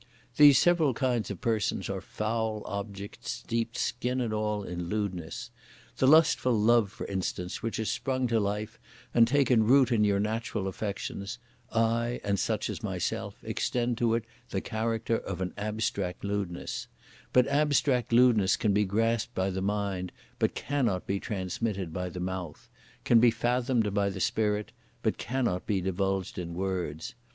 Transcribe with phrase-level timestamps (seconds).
[0.37, 5.51] These several kinds of persons are foul objects steeped skin and all in lewdness.
[5.97, 8.79] The lustful love, for instance, which has sprung to life
[9.13, 11.37] and taken root in your natural affections,
[11.71, 16.87] I and such as myself extend to it the character of an abstract lewdness;
[17.31, 22.19] but abstract lewdness can be grasped by the mind, but cannot be transmitted by the
[22.19, 22.71] mouth;
[23.03, 24.71] can be fathomed by the spirit,
[25.03, 27.13] but cannot be divulged in words.